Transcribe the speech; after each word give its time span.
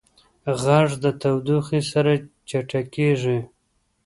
غږ 0.63 0.89
د 1.03 1.05
تودوخې 1.21 1.79
سره 1.91 2.11
چټکېږي. 2.49 3.39